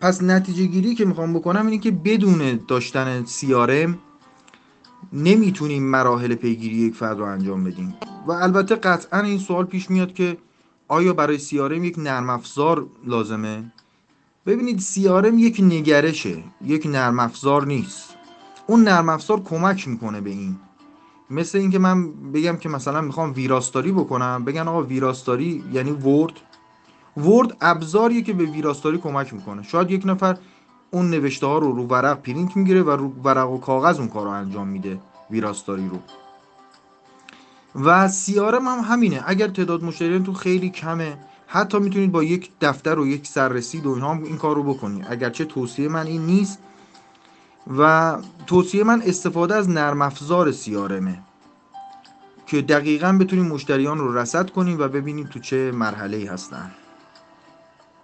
پس 0.00 0.22
نتیجه 0.22 0.66
گیری 0.66 0.94
که 0.94 1.04
می‌خوام 1.04 1.34
بکنم 1.34 1.66
اینه 1.66 1.78
که 1.78 1.90
بدون 1.90 2.60
داشتن 2.68 3.24
سیارم 3.24 3.98
نمی‌تونیم 5.12 5.82
مراحل 5.82 6.34
پیگیری 6.34 6.76
یک 6.76 6.94
فرد 6.94 7.18
رو 7.18 7.24
انجام 7.24 7.64
بدیم. 7.64 7.94
و 8.26 8.32
البته 8.32 8.74
قطعا 8.74 9.20
این 9.20 9.38
سوال 9.38 9.64
پیش 9.64 9.90
میاد 9.90 10.12
که 10.12 10.36
آیا 10.88 11.12
برای 11.12 11.38
سیارم 11.38 11.84
یک 11.84 11.98
نرم 11.98 12.30
افزار 12.30 12.86
لازمه؟ 13.06 13.72
ببینید 14.46 14.78
سیارم 14.78 15.38
یک 15.38 15.60
نگرشه 15.60 16.44
یک 16.64 16.86
نرم 16.86 17.20
افزار 17.20 17.66
نیست. 17.66 18.16
اون 18.66 18.82
نرم 18.82 19.08
افزار 19.08 19.40
کمک 19.40 19.88
می‌کنه 19.88 20.20
به 20.20 20.30
این. 20.30 20.56
مثل 21.30 21.58
اینکه 21.58 21.78
من 21.78 22.12
بگم 22.12 22.56
که 22.56 22.68
مثلا 22.68 23.00
می‌خوام 23.00 23.32
ویراستاری 23.32 23.92
بکنم 23.92 24.44
بگن 24.44 24.68
آقا 24.68 24.82
ویراستاری 24.82 25.64
یعنی 25.72 25.90
ورد. 25.90 26.32
ورد 27.16 27.56
ابزاریه 27.60 28.22
که 28.22 28.32
به 28.32 28.44
ویراستاری 28.44 28.98
کمک 28.98 29.34
می‌کنه. 29.34 29.62
شاید 29.62 29.90
یک 29.90 30.02
نفر 30.06 30.36
اون 30.90 31.10
نوشته 31.10 31.46
ها 31.46 31.58
رو 31.58 31.72
رو 31.72 31.86
ورق 31.86 32.22
پرینت 32.22 32.56
می‌گیره 32.56 32.82
و 32.82 32.90
رو 32.90 33.12
ورق 33.24 33.50
و 33.50 33.58
کاغذ 33.58 33.98
اون 33.98 34.08
کار 34.08 34.24
رو 34.24 34.30
انجام 34.30 34.68
میده 34.68 34.98
ویراستاری 35.30 35.88
رو. 35.88 35.98
و 37.84 38.08
سیارم 38.08 38.66
هم 38.68 38.78
همینه. 38.78 39.22
اگر 39.26 39.48
تعداد 39.48 39.84
مشتریان 39.84 40.34
خیلی 40.34 40.70
کمه 40.70 41.18
حتی 41.46 41.78
می‌تونید 41.78 42.12
با 42.12 42.22
یک 42.22 42.50
دفتر 42.60 42.98
و 42.98 43.06
یک 43.06 43.26
سررسید 43.26 43.86
و 43.86 43.90
اینها 43.90 44.12
این 44.12 44.36
کار 44.36 44.56
رو 44.56 44.62
بکنید. 44.62 45.06
اگرچه 45.08 45.44
توصیه 45.44 45.88
من 45.88 46.06
این 46.06 46.26
نیست 46.26 46.58
و 47.78 48.16
توصیه 48.46 48.84
من 48.84 49.02
استفاده 49.02 49.54
از 49.54 49.70
نرم 49.70 50.02
افزار 50.02 50.52
سیارمه 50.52 51.22
که 52.46 52.62
دقیقا 52.62 53.12
بتونیم 53.20 53.46
مشتریان 53.46 53.98
رو 53.98 54.18
رصد 54.18 54.50
کنیم 54.50 54.78
و 54.78 54.88
ببینیم 54.88 55.26
تو 55.26 55.38
چه 55.38 55.72
مرحله 55.72 56.16
ای 56.16 56.26
هستن. 56.26 56.70